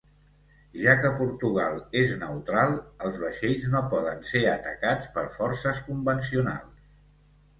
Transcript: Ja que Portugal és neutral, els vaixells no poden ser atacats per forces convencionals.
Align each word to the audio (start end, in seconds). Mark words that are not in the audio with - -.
Ja 0.83 0.93
que 1.01 1.09
Portugal 1.17 1.75
és 1.99 2.13
neutral, 2.21 2.73
els 3.09 3.19
vaixells 3.25 3.67
no 3.75 3.81
poden 3.91 4.25
ser 4.31 4.41
atacats 4.53 5.13
per 5.19 5.27
forces 5.37 5.85
convencionals. 5.91 6.89